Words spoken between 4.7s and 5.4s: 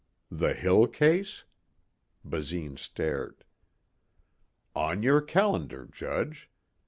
"On your